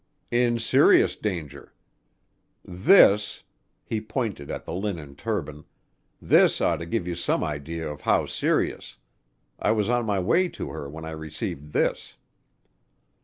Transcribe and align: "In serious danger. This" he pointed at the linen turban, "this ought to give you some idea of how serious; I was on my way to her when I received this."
"In 0.31 0.57
serious 0.57 1.15
danger. 1.15 1.75
This" 2.65 3.43
he 3.83 4.01
pointed 4.01 4.49
at 4.49 4.65
the 4.65 4.73
linen 4.73 5.15
turban, 5.15 5.63
"this 6.19 6.59
ought 6.59 6.77
to 6.77 6.87
give 6.87 7.07
you 7.07 7.13
some 7.13 7.43
idea 7.43 7.87
of 7.87 8.01
how 8.01 8.25
serious; 8.25 8.97
I 9.59 9.69
was 9.73 9.91
on 9.91 10.07
my 10.07 10.17
way 10.19 10.47
to 10.49 10.71
her 10.71 10.89
when 10.89 11.05
I 11.05 11.11
received 11.11 11.73
this." 11.73 12.17